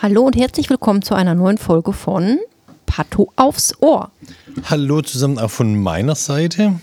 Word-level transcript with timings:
Hallo 0.00 0.22
und 0.22 0.36
herzlich 0.36 0.70
willkommen 0.70 1.02
zu 1.02 1.14
einer 1.14 1.34
neuen 1.34 1.58
Folge 1.58 1.92
von 1.92 2.38
Patho 2.86 3.32
aufs 3.34 3.74
Ohr. 3.82 4.12
Hallo 4.64 5.02
zusammen 5.02 5.38
auch 5.38 5.50
von 5.50 5.80
meiner 5.82 6.14
Seite. 6.14 6.80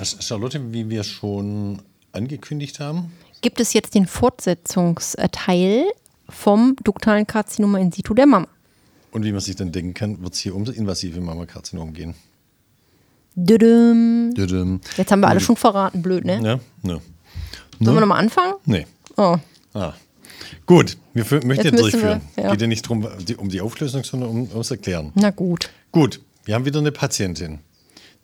Charlotte, 0.00 0.72
wie 0.72 0.88
wir 0.88 1.02
schon 1.02 1.82
angekündigt 2.12 2.78
haben, 2.80 3.12
Gibt 3.40 3.60
es 3.60 3.72
jetzt 3.72 3.94
den 3.94 4.06
Fortsetzungsteil 4.06 5.84
vom 6.28 6.76
duktalen 6.84 7.26
Karzinom 7.26 7.74
in 7.76 7.92
situ 7.92 8.14
der 8.14 8.26
Mama? 8.26 8.46
und 9.10 9.24
wie 9.24 9.32
man 9.32 9.40
sich 9.40 9.56
dann 9.56 9.72
denken 9.72 9.94
kann, 9.94 10.22
wird 10.22 10.34
es 10.34 10.40
hier 10.40 10.54
um 10.54 10.64
das 10.64 10.76
invasive 10.76 11.20
Mammakarzinom 11.20 11.92
gehen. 11.92 12.14
Düdüm. 13.40 14.34
Düdüm. 14.34 14.80
Jetzt 14.96 15.12
haben 15.12 15.20
wir 15.20 15.28
alle 15.28 15.40
schon 15.40 15.56
verraten, 15.56 16.02
blöd, 16.02 16.24
ne? 16.24 16.40
Ja, 16.42 16.90
ja. 16.90 16.98
Sollen 17.80 17.96
wir 17.96 18.00
nochmal 18.00 18.18
anfangen? 18.20 18.54
Nee. 18.64 18.86
Oh. 19.16 19.36
Ah. 19.74 19.92
Gut, 20.66 20.96
wir 21.14 21.24
möchten 21.44 21.66
ja 21.66 21.70
Jetzt 21.70 21.80
durchführen. 21.80 22.20
wir, 22.34 22.44
ja. 22.44 22.50
Geht 22.50 22.60
ja 22.62 22.66
nicht 22.66 22.82
drum, 22.82 23.06
die, 23.26 23.36
um 23.36 23.48
die 23.48 23.60
Auflösung, 23.60 24.02
sondern 24.02 24.30
um, 24.30 24.48
ums 24.50 24.70
Erklären. 24.70 25.12
Na 25.14 25.30
gut. 25.30 25.70
Gut, 25.92 26.20
wir 26.44 26.54
haben 26.54 26.64
wieder 26.64 26.80
eine 26.80 26.90
Patientin. 26.92 27.60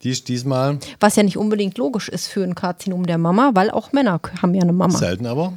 Die 0.03 0.11
ist 0.11 0.29
diesmal 0.29 0.79
Was 1.01 1.17
ja 1.17 1.23
nicht 1.23 1.39
unbedingt 1.39 1.79
logisch 1.79 2.09
ist 2.09 2.27
für 2.27 2.43
ein 2.43 2.55
Karzinom 2.55 3.07
der 3.07 3.19
Mama, 3.19 3.53
weil 3.55 3.71
auch 3.71 3.93
Männer 3.93 4.21
haben 4.43 4.55
ja 4.55 4.63
eine 4.63 4.73
Mama. 4.73 4.99
selten, 4.99 5.27
aber 5.27 5.53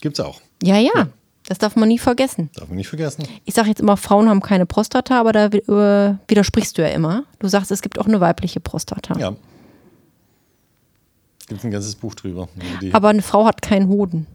gibt 0.00 0.18
es 0.18 0.24
auch. 0.24 0.40
Ja, 0.62 0.78
ja. 0.78 1.08
Das 1.48 1.58
darf 1.58 1.76
man 1.76 1.88
nie 1.88 1.98
vergessen. 1.98 2.50
Darf 2.54 2.68
man 2.68 2.76
nicht 2.76 2.88
vergessen. 2.88 3.24
Ich 3.44 3.54
sage 3.54 3.68
jetzt 3.68 3.80
immer, 3.80 3.96
Frauen 3.96 4.28
haben 4.28 4.40
keine 4.40 4.66
Prostata, 4.66 5.20
aber 5.20 5.32
da 5.32 5.52
wi- 5.52 5.62
widersprichst 6.28 6.76
du 6.76 6.82
ja 6.82 6.88
immer. 6.88 7.24
Du 7.38 7.46
sagst, 7.48 7.70
es 7.70 7.82
gibt 7.82 7.98
auch 8.00 8.06
eine 8.06 8.20
weibliche 8.20 8.58
Prostata. 8.60 9.16
Ja. 9.18 9.34
Gibt 11.48 11.62
ein 11.64 11.70
ganzes 11.70 11.94
Buch 11.94 12.14
drüber. 12.16 12.48
Aber 12.92 13.08
eine 13.10 13.22
Frau 13.22 13.46
hat 13.46 13.62
keinen 13.62 13.86
Hoden. 13.88 14.26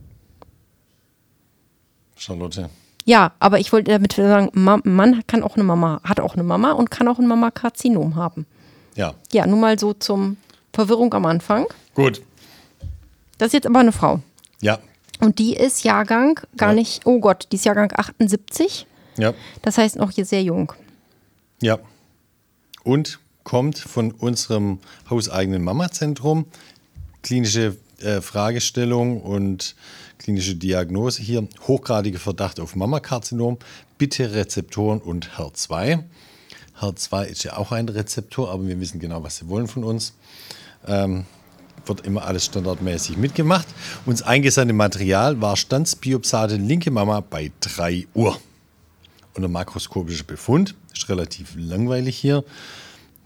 Charlotte. 2.15 2.69
Ja, 3.03 3.33
aber 3.39 3.59
ich 3.59 3.73
wollte 3.73 3.91
damit 3.91 4.13
sagen, 4.13 4.49
Mann 4.53 5.23
kann 5.27 5.43
auch 5.43 5.55
eine 5.55 5.63
Mama, 5.63 5.99
hat 6.03 6.19
auch 6.19 6.35
eine 6.35 6.43
Mama 6.43 6.71
und 6.73 6.91
kann 6.91 7.07
auch 7.07 7.17
ein 7.19 7.27
Mammakarzinom 7.27 8.15
haben. 8.15 8.45
Ja, 8.95 9.15
Ja, 9.33 9.47
nur 9.47 9.57
mal 9.59 9.79
so 9.79 9.93
zum 9.93 10.37
Verwirrung 10.73 11.13
am 11.13 11.25
Anfang. 11.25 11.65
gut. 11.95 12.21
Das 13.37 13.47
ist 13.47 13.53
jetzt 13.53 13.65
aber 13.67 13.79
eine 13.79 13.91
Frau. 13.91 14.19
Ja, 14.61 14.77
Und 15.21 15.39
die 15.39 15.55
ist 15.55 15.83
Jahrgang 15.83 16.39
gar 16.57 16.69
Ja. 16.69 16.75
nicht, 16.75 17.05
oh 17.05 17.19
Gott, 17.19 17.47
die 17.51 17.55
ist 17.55 17.65
Jahrgang 17.65 17.91
78. 17.95 18.85
ja, 19.17 19.33
Das 19.61 19.77
heißt 19.77 19.95
noch 19.95 20.11
hier 20.11 20.25
sehr 20.25 20.43
jung. 20.43 20.73
ja. 21.61 21.79
Und 22.83 23.19
kommt 23.43 23.77
von 23.77 24.11
unserem 24.11 24.79
hauseigenen 25.09 25.63
Mama-Zentrum. 25.63 26.45
Klinische 27.21 27.77
äh, 27.99 28.21
Fragestellung 28.21 29.21
und 29.21 29.75
klinische 30.17 30.55
Diagnose 30.55 31.21
hier. 31.21 31.47
Hochgradiger 31.67 32.17
Verdacht 32.19 32.59
auf 32.59 32.75
Mammakarzinom. 32.75 33.59
Bitte 33.99 34.33
Rezeptoren 34.33 34.99
und 34.99 35.29
HER2. 35.37 36.03
HER2 36.79 37.23
ist 37.25 37.43
ja 37.43 37.57
auch 37.57 37.71
ein 37.71 37.87
Rezeptor, 37.89 38.49
aber 38.49 38.65
wir 38.67 38.79
wissen 38.79 38.99
genau, 38.99 39.21
was 39.21 39.37
sie 39.37 39.47
wollen 39.47 39.67
von 39.67 39.83
uns. 39.83 40.13
Ähm, 40.87 41.25
wird 41.85 42.05
immer 42.05 42.25
alles 42.25 42.45
standardmäßig 42.45 43.17
mitgemacht. 43.17 43.67
Uns 44.05 44.21
eingesandte 44.21 44.73
Material 44.73 45.41
war 45.41 45.57
Standsbiopsate 45.57 46.55
linke 46.55 46.91
Mama 46.91 47.21
bei 47.21 47.51
3 47.61 48.07
Uhr. 48.13 48.37
Und 49.33 49.41
der 49.41 49.49
makroskopische 49.49 50.23
Befund 50.23 50.75
ist 50.93 51.09
relativ 51.09 51.53
langweilig 51.57 52.17
hier. 52.17 52.43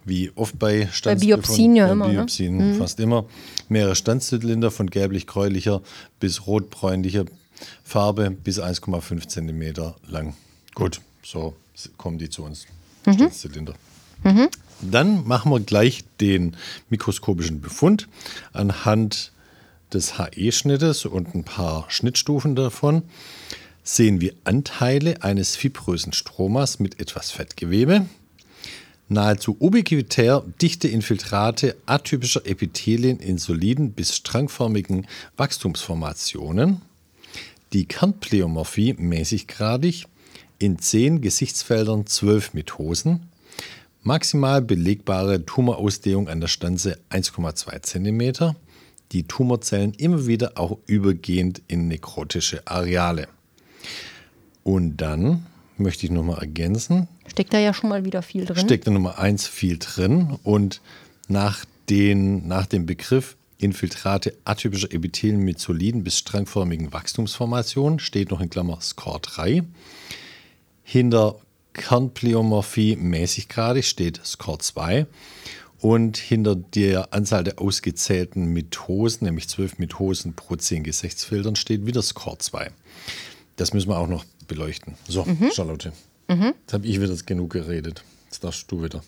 Wie 0.04 0.32
oft 0.36 0.60
bei 0.60 0.88
Standsbefunden. 0.92 1.42
Biopsien 1.42 1.76
ja 1.76 1.92
immer, 1.92 2.08
ne? 2.08 2.14
Biopsien 2.14 2.76
fast 2.78 3.00
immer. 3.00 3.26
Mehrere 3.70 3.96
Standszylinder 3.96 4.70
von 4.70 4.90
gelblich-gräulicher 4.90 5.82
bis 6.20 6.46
rotbräunlicher 6.46 7.26
Farbe 7.84 8.30
bis 8.30 8.60
1,5 8.62 9.28
Zentimeter 9.28 9.96
lang. 10.08 10.36
Gut, 10.76 11.02
so 11.24 11.56
kommen 11.98 12.20
die 12.20 12.30
zu 12.30 12.44
uns. 12.44 12.68
Standszylinder. 14.26 14.50
Dann 14.82 15.26
machen 15.28 15.52
wir 15.52 15.60
gleich 15.60 16.04
den 16.20 16.56
mikroskopischen 16.90 17.62
Befund 17.62 18.08
anhand 18.54 19.32
des 19.94 20.18
HE-Schnittes 20.18 21.06
und 21.06 21.34
ein 21.34 21.44
paar 21.44 21.86
Schnittstufen 21.90 22.56
davon. 22.56 23.04
Sehen 23.84 24.20
wir 24.20 24.34
Anteile 24.44 25.22
eines 25.24 25.56
fibrösen 25.56 26.12
Stromas 26.12 26.80
mit 26.80 27.00
etwas 27.00 27.32
Fettgewebe, 27.32 28.08
nahezu 29.08 29.56
ubiquitär 29.60 30.44
dichte 30.60 30.88
Infiltrate 30.88 31.76
atypischer 31.86 32.46
Epithelien 32.46 33.20
in 33.20 33.38
soliden 33.38 33.92
bis 33.92 34.16
strangförmigen 34.16 35.08
Wachstumsformationen, 35.38 36.82
die 37.74 37.86
Kernpleomorphie 37.86 38.94
mäßiggradig, 38.94 40.08
in 40.58 40.80
10 40.80 41.22
Gesichtsfeldern 41.22 42.08
12 42.08 42.54
Mitosen, 42.56 43.30
maximal 44.06 44.62
belegbare 44.62 45.46
Tumorausdehnung 45.46 46.30
an 46.30 46.40
der 46.40 46.48
Stanze 46.48 47.00
1,2 47.10 47.82
cm, 47.82 48.56
die 49.12 49.24
Tumorzellen 49.24 49.94
immer 49.94 50.28
wieder 50.28 50.54
auch 50.56 50.78
übergehend 50.86 51.62
in 51.68 51.88
nekrotische 51.88 52.66
Areale. 52.66 53.28
Und 54.64 54.98
dann 54.98 55.46
möchte 55.78 56.06
ich 56.06 56.12
nochmal 56.12 56.40
ergänzen, 56.40 57.08
Steckt 57.28 57.54
da 57.54 57.60
ja 57.60 57.74
schon 57.74 57.90
mal 57.90 58.06
wieder 58.06 58.22
viel 58.22 58.46
drin. 58.46 58.64
steckt 58.64 58.88
da 58.88 58.92
Nummer 58.92 59.18
1 59.20 59.48
viel 59.48 59.78
drin 59.80 60.38
und 60.44 60.82
nach, 61.28 61.66
den, 61.90 62.48
nach 62.48 62.68
dem 62.68 62.86
Begriff 62.86 63.36
Infiltrate 63.58 64.36
atypischer 64.46 64.92
Epithelien 64.92 65.42
mit 65.42 65.60
soliden 65.60 66.04
bis 66.04 66.20
strangförmigen 66.20 66.94
Wachstumsformationen 66.94 68.00
steht 68.00 68.30
noch 68.30 68.42
in 68.42 68.50
Klammer 68.50 68.80
Score 68.82 69.20
3. 69.20 69.64
Hinter 70.84 71.36
Kernpleomorphie 71.76 72.96
mäßiggradig 72.96 73.86
steht 73.86 74.20
Score 74.26 74.58
2 74.58 75.06
und 75.80 76.18
hinter 76.18 76.56
der 76.56 77.14
Anzahl 77.14 77.44
der 77.44 77.60
ausgezählten 77.60 78.46
Mitosen, 78.46 79.26
nämlich 79.26 79.50
12 79.50 79.78
Mitosen 79.78 80.34
pro 80.34 80.56
10 80.56 80.84
Gesichtsfeldern, 80.84 81.56
steht 81.56 81.86
wieder 81.86 82.02
Score 82.02 82.38
2. 82.38 82.72
Das 83.58 83.74
müssen 83.74 83.90
wir 83.90 83.98
auch 83.98 84.08
noch 84.08 84.26
beleuchten. 84.48 84.96
So, 85.08 85.28
Charlotte. 85.54 85.92
Jetzt 86.28 86.74
habe 86.74 86.88
ich 86.88 87.00
wieder 87.00 87.16
genug 87.26 87.52
geredet. 87.52 88.04
Jetzt 88.26 88.44
darfst 88.44 88.72
du 88.72 88.84
wieder. 88.84 89.04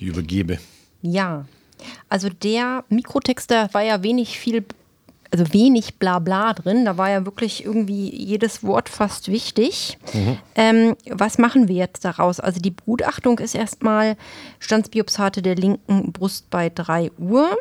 Die 0.00 0.06
übergebe. 0.06 0.58
Ja. 1.02 1.46
Also 2.08 2.28
der 2.30 2.84
Mikrotext, 2.88 3.50
da 3.50 3.68
war 3.74 3.82
ja 3.82 4.02
wenig 4.02 4.38
viel, 4.38 4.64
also 5.34 5.52
wenig 5.52 5.96
Blabla 5.96 6.52
drin. 6.52 6.84
Da 6.84 6.96
war 6.96 7.10
ja 7.10 7.24
wirklich 7.24 7.64
irgendwie 7.64 8.08
jedes 8.14 8.62
Wort 8.62 8.88
fast 8.88 9.28
wichtig. 9.28 9.98
Ähm, 10.54 10.96
was 11.10 11.38
machen 11.38 11.66
wir 11.66 11.74
jetzt 11.74 12.04
daraus? 12.04 12.38
Also 12.38 12.60
die 12.60 12.70
Begutachtung 12.70 13.40
ist 13.40 13.56
erstmal 13.56 14.16
Standsbiopsate 14.60 15.42
der 15.42 15.56
linken 15.56 16.12
Brust 16.12 16.50
bei 16.50 16.70
3 16.70 17.10
Uhr 17.18 17.56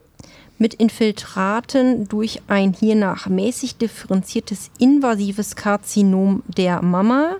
mit 0.59 0.75
Infiltraten 0.75 2.07
durch 2.07 2.41
ein 2.47 2.73
hiernach 2.73 3.27
mäßig 3.27 3.77
differenziertes 3.77 4.69
invasives 4.77 5.55
Karzinom 5.55 6.43
der 6.47 6.81
Mama. 6.83 7.37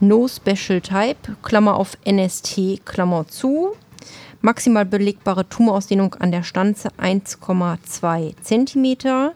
No 0.00 0.28
Special 0.28 0.80
Type, 0.80 1.36
Klammer 1.42 1.76
auf 1.76 1.96
NST, 2.04 2.84
Klammer 2.84 3.26
zu. 3.28 3.72
Maximal 4.42 4.84
belegbare 4.84 5.48
Tumorausdehnung 5.48 6.14
an 6.16 6.30
der 6.30 6.42
Stanze 6.42 6.90
1,2 6.98 8.34
cm. 8.42 9.32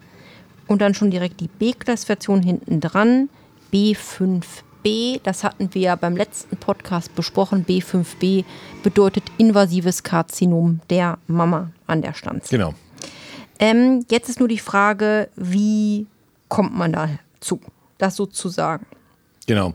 Und 0.67 0.81
dann 0.81 0.93
schon 0.93 1.11
direkt 1.11 1.39
die 1.39 1.47
B-Klassifikation 1.47 2.43
hinten 2.43 2.79
dran. 2.81 3.29
B5b, 3.71 5.21
das 5.23 5.43
hatten 5.43 5.73
wir 5.73 5.81
ja 5.81 5.95
beim 5.95 6.15
letzten 6.15 6.57
Podcast 6.57 7.15
besprochen. 7.15 7.65
B5b 7.65 8.43
bedeutet 8.83 9.23
invasives 9.37 10.03
Karzinom 10.03 10.81
der 10.89 11.17
Mama 11.27 11.71
an 11.87 12.01
der 12.01 12.13
Stanze. 12.13 12.49
Genau. 12.49 12.73
Ähm, 13.59 14.05
jetzt 14.11 14.29
ist 14.29 14.39
nur 14.39 14.49
die 14.49 14.59
Frage, 14.59 15.29
wie 15.35 16.05
kommt 16.47 16.75
man 16.75 16.93
dazu, 16.93 17.59
das 17.97 18.15
sozusagen? 18.15 18.85
Genau. 19.47 19.73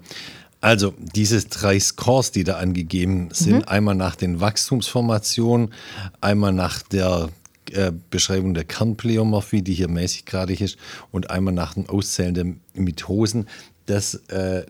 Also 0.60 0.94
diese 0.96 1.42
drei 1.42 1.80
Scores, 1.80 2.30
die 2.30 2.44
da 2.44 2.58
angegeben 2.58 3.30
sind, 3.32 3.66
einmal 3.66 3.96
nach 3.96 4.14
den 4.14 4.40
Wachstumsformationen, 4.40 5.74
einmal 6.20 6.52
nach 6.52 6.82
der 6.82 7.30
äh, 7.70 7.92
Beschreibung 8.10 8.54
der 8.54 8.64
Kernpleomorphie, 8.64 9.62
die 9.62 9.74
hier 9.74 9.88
mäßiggradig 9.88 10.60
ist, 10.60 10.76
und 11.10 11.30
einmal 11.30 11.54
nach 11.54 11.74
dem 11.74 11.88
Auszählen 11.88 12.34
der 12.34 12.46
Mitosen. 12.74 13.48
Das 13.86 14.14
äh, 14.28 14.64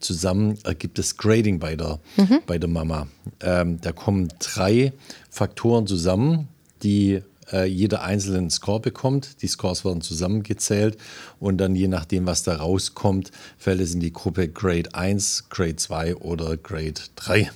zusammen 0.00 0.58
ergibt 0.64 0.98
das 0.98 1.16
Grading 1.16 1.58
bei 1.58 1.76
der, 1.76 1.98
mhm. 2.16 2.40
bei 2.46 2.58
der 2.58 2.68
Mama. 2.68 3.08
Ähm, 3.40 3.80
da 3.80 3.92
kommen 3.92 4.28
drei 4.38 4.92
Faktoren 5.30 5.86
zusammen, 5.86 6.48
die 6.82 7.22
äh, 7.52 7.66
jeder 7.66 8.02
einzelnen 8.02 8.50
Score 8.50 8.80
bekommt. 8.80 9.42
Die 9.42 9.48
Scores 9.48 9.84
werden 9.84 10.02
zusammengezählt 10.02 10.98
und 11.40 11.58
dann 11.58 11.74
je 11.74 11.88
nachdem, 11.88 12.26
was 12.26 12.42
da 12.42 12.56
rauskommt, 12.56 13.30
fällt 13.58 13.80
es 13.80 13.94
in 13.94 14.00
die 14.00 14.12
Gruppe 14.12 14.48
Grade 14.48 14.94
1, 14.94 15.48
Grade 15.48 15.76
2 15.76 16.16
oder 16.16 16.56
Grade 16.56 16.94
3. 17.16 17.50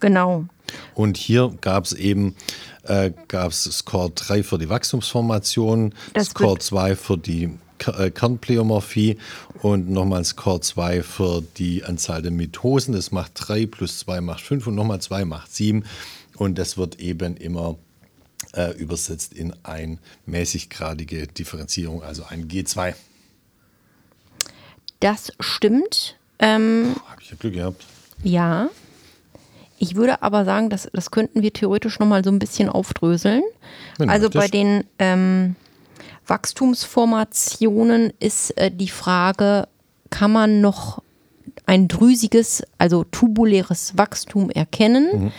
Genau. 0.00 0.44
Und 0.94 1.16
hier 1.16 1.54
gab 1.60 1.84
es 1.84 1.92
eben 1.92 2.34
äh, 2.84 3.12
gab's 3.28 3.64
Score 3.64 4.10
3 4.10 4.42
für 4.42 4.58
die 4.58 4.68
Wachstumsformation, 4.68 5.94
das 6.12 6.28
Score 6.28 6.58
2 6.58 6.96
für 6.96 7.18
die 7.18 7.50
äh, 7.86 8.10
Kernpleomorphie 8.10 9.18
und 9.62 9.90
nochmal 9.90 10.24
Score 10.24 10.60
2 10.60 11.02
für 11.02 11.42
die 11.56 11.84
Anzahl 11.84 12.22
der 12.22 12.32
Mitosen. 12.32 12.94
Das 12.94 13.12
macht 13.12 13.32
3 13.34 13.66
plus 13.66 13.98
2 14.00 14.20
macht 14.20 14.40
5 14.40 14.66
und 14.68 14.74
nochmal 14.74 15.00
2 15.00 15.24
macht 15.24 15.54
7. 15.54 15.84
Und 16.36 16.58
das 16.58 16.76
wird 16.76 17.00
eben 17.00 17.36
immer 17.36 17.76
äh, 18.54 18.72
übersetzt 18.76 19.32
in 19.32 19.54
eine 19.62 19.98
mäßiggradige 20.26 21.26
Differenzierung, 21.26 22.02
also 22.02 22.24
ein 22.24 22.48
G2. 22.48 22.94
Das 25.00 25.32
stimmt. 25.40 26.16
Ähm, 26.38 26.96
Habe 27.06 27.22
ich 27.22 27.30
ja 27.30 27.36
Glück 27.38 27.54
gehabt. 27.54 27.84
Ja. 28.22 28.68
Ich 29.78 29.94
würde 29.94 30.22
aber 30.22 30.44
sagen, 30.44 30.70
das, 30.70 30.88
das 30.92 31.10
könnten 31.10 31.42
wir 31.42 31.52
theoretisch 31.52 31.98
nochmal 31.98 32.24
so 32.24 32.30
ein 32.30 32.38
bisschen 32.38 32.68
aufdröseln. 32.68 33.42
Wenn 33.98 34.10
also 34.10 34.30
bei 34.30 34.48
den 34.48 34.84
ähm, 34.98 35.56
Wachstumsformationen 36.26 38.12
ist 38.18 38.56
äh, 38.56 38.70
die 38.70 38.88
Frage, 38.88 39.68
kann 40.10 40.32
man 40.32 40.60
noch 40.60 41.02
ein 41.66 41.88
drüsiges, 41.88 42.62
also 42.78 43.04
tubuläres 43.04 43.96
Wachstum 43.96 44.50
erkennen? 44.50 45.24
Mhm. 45.24 45.32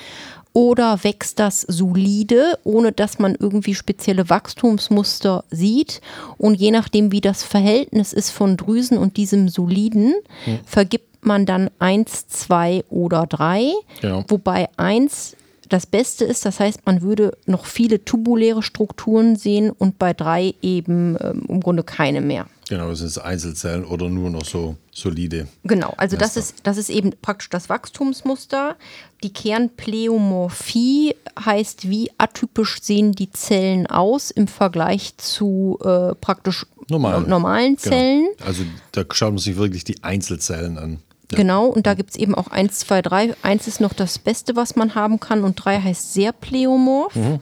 Oder 0.53 1.03
wächst 1.03 1.37
das 1.37 1.61
solide, 1.61 2.57
ohne 2.63 2.91
dass 2.91 3.19
man 3.19 3.35
irgendwie 3.35 3.75
spezielle 3.75 4.27
Wachstumsmuster 4.27 5.43
sieht? 5.51 6.01
Und 6.39 6.55
je 6.55 6.71
nachdem, 6.71 7.11
wie 7.11 7.21
das 7.21 7.43
Verhältnis 7.43 8.11
ist 8.11 8.31
von 8.31 8.57
Drüsen 8.57 8.97
und 8.97 9.17
diesem 9.17 9.49
soliden, 9.49 10.15
mhm. 10.47 10.59
vergibt 10.65 11.06
man 11.21 11.45
dann 11.45 11.69
eins, 11.79 12.27
zwei 12.27 12.83
oder 12.89 13.25
drei. 13.25 13.71
Genau. 14.01 14.23
Wobei 14.27 14.69
eins 14.77 15.35
das 15.69 15.85
Beste 15.85 16.25
ist, 16.25 16.45
das 16.45 16.59
heißt, 16.59 16.85
man 16.85 17.01
würde 17.01 17.37
noch 17.45 17.65
viele 17.65 18.03
tubuläre 18.03 18.63
Strukturen 18.63 19.35
sehen 19.35 19.71
und 19.71 19.99
bei 19.99 20.13
drei 20.13 20.53
eben 20.61 21.17
ähm, 21.19 21.43
im 21.47 21.61
Grunde 21.61 21.83
keine 21.83 22.21
mehr. 22.21 22.47
Genau, 22.69 22.89
es 22.89 22.99
sind 22.99 23.23
Einzelzellen 23.23 23.85
oder 23.85 24.09
nur 24.09 24.29
noch 24.29 24.43
so 24.43 24.75
solide. 24.91 25.47
Genau, 25.63 25.93
also 25.97 26.17
das 26.17 26.35
ist, 26.35 26.55
das 26.63 26.77
ist 26.77 26.89
eben 26.89 27.11
praktisch 27.21 27.49
das 27.49 27.69
Wachstumsmuster. 27.69 28.75
Die 29.23 29.31
Kernpleomorphie 29.31 31.15
heißt, 31.39 31.89
wie 31.89 32.11
atypisch 32.17 32.81
sehen 32.81 33.13
die 33.13 33.31
Zellen 33.31 33.87
aus 33.87 34.31
im 34.31 34.47
Vergleich 34.47 35.15
zu 35.17 35.79
äh, 35.81 36.13
praktisch 36.15 36.65
Normal. 36.89 37.21
normalen 37.21 37.77
genau. 37.77 37.89
Zellen. 37.89 38.27
Genau. 38.37 38.47
Also 38.47 38.63
da 38.91 39.03
schaut 39.11 39.29
man 39.29 39.37
sich 39.37 39.55
wirklich 39.55 39.85
die 39.85 40.03
Einzelzellen 40.03 40.77
an. 40.77 40.99
Ja. 41.31 41.37
Genau, 41.37 41.67
und 41.67 41.85
da 41.85 41.93
gibt 41.93 42.11
es 42.11 42.15
eben 42.15 42.35
auch 42.35 42.47
1, 42.47 42.79
2, 42.79 43.01
3. 43.01 43.35
1 43.41 43.67
ist 43.67 43.81
noch 43.81 43.93
das 43.93 44.17
Beste, 44.17 44.55
was 44.55 44.75
man 44.75 44.95
haben 44.95 45.19
kann, 45.19 45.43
und 45.43 45.55
3 45.55 45.81
heißt 45.81 46.13
sehr 46.13 46.31
pleomorph. 46.31 47.15
Mhm. 47.15 47.39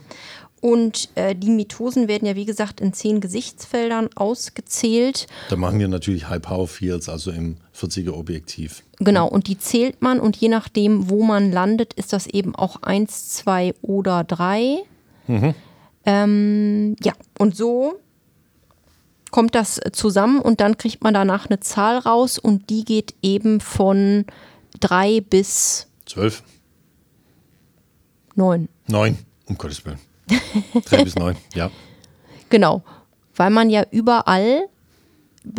Und 0.60 1.10
äh, 1.14 1.36
die 1.36 1.50
Mitosen 1.50 2.08
werden 2.08 2.26
ja, 2.26 2.34
wie 2.34 2.46
gesagt, 2.46 2.80
in 2.80 2.92
zehn 2.92 3.20
Gesichtsfeldern 3.20 4.08
ausgezählt. 4.16 5.26
Da 5.48 5.56
machen 5.56 5.78
wir 5.78 5.86
natürlich 5.86 6.28
High 6.28 6.42
Power 6.42 6.66
Fields, 6.66 7.08
also 7.08 7.30
im 7.30 7.58
40er 7.78 8.12
Objektiv. 8.12 8.82
Genau, 8.98 9.28
und 9.28 9.46
die 9.46 9.58
zählt 9.58 10.02
man 10.02 10.18
und 10.18 10.36
je 10.36 10.48
nachdem, 10.48 11.08
wo 11.10 11.22
man 11.22 11.52
landet, 11.52 11.92
ist 11.94 12.12
das 12.12 12.26
eben 12.26 12.56
auch 12.56 12.82
1, 12.82 13.34
2 13.34 13.74
oder 13.82 14.24
3. 14.24 14.78
Mhm. 15.28 15.54
Ähm, 16.04 16.96
ja, 17.02 17.12
und 17.38 17.54
so 17.54 18.00
kommt 19.36 19.54
das 19.54 19.78
zusammen 19.92 20.40
und 20.40 20.62
dann 20.62 20.78
kriegt 20.78 21.04
man 21.04 21.12
danach 21.12 21.50
eine 21.50 21.60
Zahl 21.60 21.98
raus 21.98 22.38
und 22.38 22.70
die 22.70 22.86
geht 22.86 23.14
eben 23.20 23.60
von 23.60 24.24
drei 24.80 25.20
bis 25.20 25.88
zwölf. 26.06 26.42
Neun. 28.34 28.70
Neun, 28.86 29.18
um 29.44 29.58
Gottes 29.58 29.84
Willen. 29.84 29.98
Drei 30.86 31.04
bis 31.04 31.16
neun, 31.16 31.36
ja. 31.54 31.70
Genau, 32.48 32.82
weil 33.34 33.50
man 33.50 33.68
ja 33.68 33.84
überall 33.90 34.70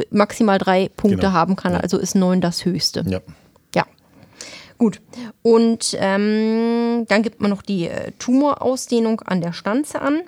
maximal 0.09 0.57
drei 0.57 0.89
Punkte 0.89 1.19
genau. 1.19 1.33
haben 1.33 1.56
kann, 1.56 1.74
ja. 1.74 1.79
also 1.79 2.00
ist 2.00 2.15
neun 2.15 2.41
das 2.41 2.65
höchste. 2.65 3.06
Ja. 3.07 3.19
Ja. 3.75 3.85
Gut. 4.79 5.01
Und 5.44 5.95
ähm, 6.00 7.06
dann 7.07 7.21
gibt 7.21 7.41
man 7.41 7.51
noch 7.51 7.62
die 7.62 7.89
äh, 7.89 8.12
Tumorausdehnung 8.18 9.21
an 9.21 9.39
der 9.41 9.53
Stanze 9.53 10.01
an. 10.01 10.21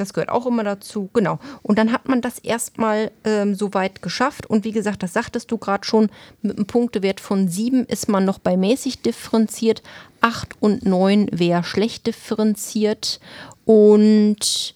Das 0.00 0.12
gehört 0.12 0.30
auch 0.30 0.46
immer 0.46 0.64
dazu, 0.64 1.10
genau. 1.12 1.38
Und 1.62 1.78
dann 1.78 1.92
hat 1.92 2.08
man 2.08 2.20
das 2.20 2.38
erstmal 2.38 3.10
ähm, 3.24 3.54
so 3.54 3.74
weit 3.74 4.02
geschafft. 4.02 4.46
Und 4.46 4.64
wie 4.64 4.72
gesagt, 4.72 5.02
das 5.02 5.12
sagtest 5.12 5.50
du 5.50 5.58
gerade 5.58 5.86
schon, 5.86 6.10
mit 6.42 6.56
einem 6.56 6.66
Punktewert 6.66 7.20
von 7.20 7.48
7 7.48 7.84
ist 7.86 8.08
man 8.08 8.24
noch 8.24 8.38
bei 8.38 8.56
mäßig 8.56 9.02
differenziert. 9.02 9.82
8 10.20 10.56
und 10.60 10.84
9 10.84 11.28
wäre 11.32 11.64
schlecht 11.64 12.06
differenziert. 12.06 13.20
Und 13.64 14.74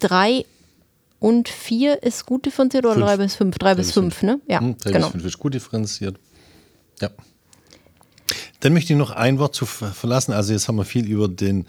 3 0.00 0.44
und 1.18 1.48
4 1.48 2.02
ist 2.02 2.26
gut 2.26 2.46
differenziert 2.46 2.86
oder 2.86 3.00
3 3.00 3.16
bis 3.18 3.34
5? 3.36 3.58
3 3.58 3.74
bis 3.74 3.92
5, 3.92 4.22
ne? 4.22 4.40
Ja, 4.48 4.58
3 4.58 4.64
hm, 4.64 4.76
genau. 4.82 4.98
bis 4.98 5.12
5 5.12 5.24
ist 5.24 5.38
gut 5.38 5.54
differenziert. 5.54 6.16
Ja. 7.00 7.10
Dann 8.60 8.72
möchte 8.72 8.92
ich 8.92 8.98
noch 8.98 9.10
ein 9.10 9.38
Wort 9.38 9.54
zu 9.54 9.66
verlassen. 9.66 10.32
Also 10.32 10.52
jetzt 10.52 10.68
haben 10.68 10.76
wir 10.76 10.84
viel 10.84 11.06
über 11.06 11.28
den, 11.28 11.66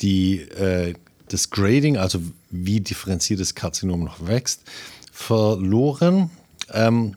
die 0.00 0.40
äh, 0.40 0.94
das 1.32 1.50
Grading, 1.50 1.96
also 1.96 2.20
wie 2.50 2.80
differenziertes 2.80 3.54
Karzinom 3.54 4.04
noch 4.04 4.26
wächst, 4.26 4.62
verloren. 5.12 6.30
Ähm, 6.72 7.16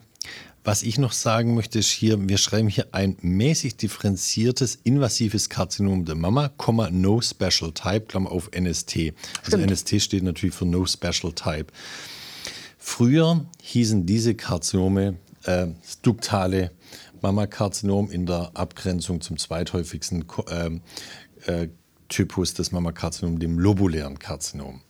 was 0.63 0.83
ich 0.83 0.98
noch 0.98 1.12
sagen 1.12 1.56
möchte, 1.56 1.80
ist 1.80 1.89
hier, 1.89 2.30
wir 2.30 2.38
schreiben 2.38 2.69
hier 2.69 2.88
ein 2.94 3.18
mäßig 3.21 3.75
differenziertes 3.75 4.80
invasives 4.83 5.50
Karzinom 5.50 6.06
der 6.06 6.15
Mama, 6.15 6.51
no 6.89 7.19
special 7.19 7.74
type, 7.74 8.06
Klammer 8.07 8.31
auf 8.31 8.50
NST. 8.54 8.95
Also 9.39 9.57
Stimmt. 9.57 9.71
NST 9.71 10.01
steht 10.01 10.24
natürlich 10.24 10.56
für 10.56 10.65
no 10.65 10.86
special 10.86 11.33
type. 11.33 11.68
Früher 12.77 13.46
hießen 13.62 14.05
diese 14.05 14.36
Karzinome 14.36 15.17
äh, 15.43 15.67
duktale 16.01 16.72
Mammakarzinom 17.22 18.12
in 18.12 18.25
der 18.25 18.51
Abgrenzung 18.53 19.20
zum 19.22 19.38
zweithäufigsten 19.38 20.25
äh, 20.48 20.70
äh, 21.46 21.70
Typus 22.13 22.53
des 22.53 22.72
Mammakarzinom, 22.72 23.39
dem 23.39 23.58
lobulären 23.58 24.20
Karzinom. 24.20 24.82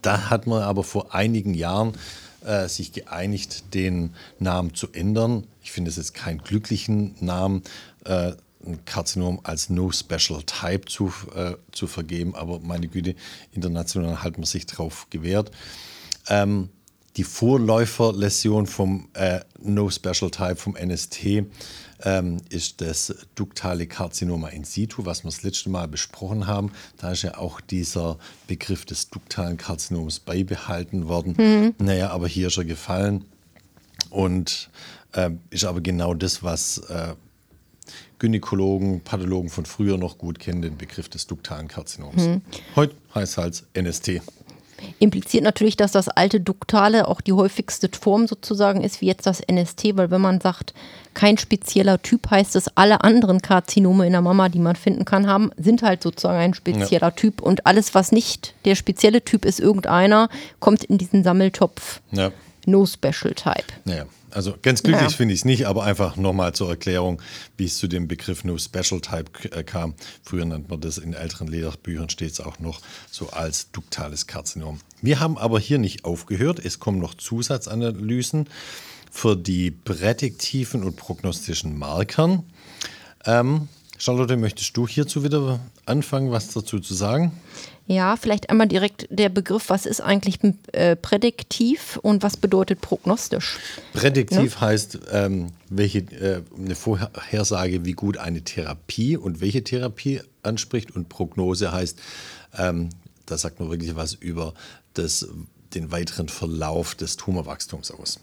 Da 0.00 0.30
hat 0.30 0.46
man 0.46 0.62
aber 0.62 0.84
vor 0.84 1.14
einigen 1.14 1.52
Jahren 1.52 1.92
äh, 2.44 2.66
sich 2.66 2.92
geeinigt, 2.92 3.74
den 3.74 4.14
Namen 4.38 4.74
zu 4.74 4.88
ändern. 4.92 5.46
Ich 5.62 5.70
finde 5.70 5.90
es 5.90 5.96
jetzt 5.96 6.14
keinen 6.14 6.38
glücklichen 6.38 7.14
Namen, 7.20 7.62
äh, 8.06 8.32
ein 8.64 8.84
Karzinom 8.86 9.40
als 9.42 9.68
No 9.68 9.90
Special 9.92 10.42
Type 10.44 10.86
zu, 10.86 11.12
äh, 11.34 11.56
zu 11.72 11.86
vergeben, 11.86 12.34
aber 12.34 12.60
meine 12.60 12.88
Güte, 12.88 13.14
international 13.52 14.22
hat 14.22 14.38
man 14.38 14.46
sich 14.46 14.64
darauf 14.64 15.08
gewährt. 15.10 15.50
Ähm, 16.28 16.70
die 17.16 17.24
Vorläuferläsion 17.24 18.66
vom 18.66 19.08
äh, 19.12 19.40
No 19.60 19.90
Special 19.90 20.30
Type, 20.30 20.56
vom 20.56 20.74
NST, 20.74 21.44
ähm, 22.04 22.38
ist 22.48 22.80
das 22.80 23.14
duktale 23.34 23.86
Karzinoma 23.86 24.48
in 24.48 24.64
situ, 24.64 25.04
was 25.04 25.24
wir 25.24 25.30
das 25.30 25.42
letzte 25.42 25.70
Mal 25.70 25.88
besprochen 25.88 26.46
haben. 26.46 26.72
Da 26.98 27.12
ist 27.12 27.22
ja 27.22 27.38
auch 27.38 27.60
dieser 27.60 28.18
Begriff 28.46 28.84
des 28.84 29.10
duktalen 29.10 29.56
Karzinoms 29.56 30.20
beibehalten 30.20 31.08
worden. 31.08 31.34
Mhm. 31.38 31.74
Naja, 31.84 32.10
aber 32.10 32.28
hier 32.28 32.48
ist 32.48 32.58
er 32.58 32.64
gefallen 32.64 33.24
und 34.10 34.70
äh, 35.12 35.30
ist 35.50 35.64
aber 35.64 35.80
genau 35.80 36.14
das, 36.14 36.42
was 36.42 36.78
äh, 36.78 37.14
Gynäkologen, 38.18 39.00
Pathologen 39.00 39.50
von 39.50 39.66
früher 39.66 39.98
noch 39.98 40.16
gut 40.16 40.38
kennen, 40.38 40.62
den 40.62 40.76
Begriff 40.76 41.08
des 41.08 41.26
duktalen 41.26 41.66
Karzinoms. 41.66 42.22
Mhm. 42.22 42.42
Heute 42.76 42.94
heißt 43.14 43.32
es 43.32 43.38
halt 43.38 43.64
NST 43.74 44.22
impliziert 44.98 45.44
natürlich, 45.44 45.76
dass 45.76 45.92
das 45.92 46.08
alte 46.08 46.40
Duktale 46.40 47.08
auch 47.08 47.20
die 47.20 47.32
häufigste 47.32 47.88
Form 47.88 48.26
sozusagen 48.26 48.82
ist, 48.82 49.00
wie 49.00 49.06
jetzt 49.06 49.26
das 49.26 49.40
NST, 49.40 49.96
weil 49.96 50.10
wenn 50.10 50.20
man 50.20 50.40
sagt, 50.40 50.74
kein 51.14 51.38
spezieller 51.38 52.00
Typ 52.00 52.30
heißt 52.30 52.56
es, 52.56 52.76
alle 52.76 53.02
anderen 53.02 53.42
Karzinome 53.42 54.06
in 54.06 54.12
der 54.12 54.22
Mama, 54.22 54.48
die 54.48 54.58
man 54.58 54.76
finden 54.76 55.04
kann, 55.04 55.26
haben, 55.26 55.50
sind 55.56 55.82
halt 55.82 56.02
sozusagen 56.02 56.38
ein 56.38 56.54
spezieller 56.54 57.08
ja. 57.08 57.10
Typ 57.10 57.42
und 57.42 57.66
alles, 57.66 57.94
was 57.94 58.12
nicht 58.12 58.54
der 58.64 58.74
spezielle 58.74 59.22
Typ 59.22 59.44
ist, 59.44 59.60
irgendeiner, 59.60 60.28
kommt 60.60 60.84
in 60.84 60.98
diesen 60.98 61.24
Sammeltopf. 61.24 62.00
Ja. 62.12 62.30
No 62.64 62.86
Special 62.86 63.34
Type. 63.34 63.66
Naja, 63.84 64.06
also 64.34 64.54
ganz 64.62 64.82
glücklich 64.82 65.10
Ja. 65.10 65.16
finde 65.16 65.34
ich 65.34 65.40
es 65.40 65.44
nicht, 65.44 65.66
aber 65.66 65.84
einfach 65.84 66.16
nochmal 66.16 66.52
zur 66.54 66.68
Erklärung, 66.70 67.20
wie 67.56 67.64
es 67.64 67.78
zu 67.78 67.86
dem 67.88 68.08
Begriff 68.08 68.44
No 68.44 68.58
Special 68.58 69.00
Type 69.00 69.30
äh, 69.50 69.62
kam. 69.62 69.94
Früher 70.22 70.44
nannte 70.44 70.70
man 70.70 70.80
das 70.80 70.98
in 70.98 71.12
älteren 71.14 71.48
Lederbüchern, 71.48 72.08
steht 72.08 72.32
es 72.32 72.40
auch 72.40 72.58
noch 72.58 72.80
so 73.10 73.30
als 73.30 73.70
duktales 73.72 74.26
Karzinom. 74.26 74.80
Wir 75.00 75.20
haben 75.20 75.38
aber 75.38 75.58
hier 75.60 75.78
nicht 75.78 76.04
aufgehört. 76.04 76.58
Es 76.64 76.78
kommen 76.80 76.98
noch 76.98 77.14
Zusatzanalysen 77.14 78.48
für 79.10 79.36
die 79.36 79.70
prädiktiven 79.70 80.82
und 80.84 80.96
prognostischen 80.96 81.78
Markern. 81.78 82.44
Ähm, 83.24 83.68
Charlotte, 84.02 84.36
möchtest 84.36 84.76
du 84.76 84.88
hierzu 84.88 85.22
wieder 85.22 85.60
anfangen, 85.86 86.32
was 86.32 86.48
dazu 86.48 86.80
zu 86.80 86.92
sagen? 86.92 87.30
Ja, 87.86 88.16
vielleicht 88.16 88.50
einmal 88.50 88.66
direkt 88.66 89.06
der 89.10 89.28
Begriff, 89.28 89.68
was 89.68 89.86
ist 89.86 90.00
eigentlich 90.00 90.40
äh, 90.72 90.96
prädiktiv 90.96 92.00
und 92.02 92.24
was 92.24 92.36
bedeutet 92.36 92.80
prognostisch? 92.80 93.60
Prädiktiv 93.92 94.60
heißt 94.60 94.98
ähm, 95.12 95.52
welche, 95.70 96.00
äh, 96.00 96.42
eine 96.58 96.74
Vorhersage, 96.74 97.84
wie 97.84 97.92
gut 97.92 98.18
eine 98.18 98.42
Therapie 98.42 99.16
und 99.16 99.40
welche 99.40 99.62
Therapie 99.62 100.20
anspricht. 100.42 100.90
Und 100.90 101.08
Prognose 101.08 101.70
heißt, 101.70 102.00
ähm, 102.58 102.88
da 103.26 103.38
sagt 103.38 103.60
man 103.60 103.70
wirklich 103.70 103.94
was 103.94 104.14
über 104.14 104.54
das, 104.94 105.28
den 105.74 105.92
weiteren 105.92 106.28
Verlauf 106.28 106.96
des 106.96 107.16
Tumorwachstums 107.16 107.92
aus. 107.92 108.18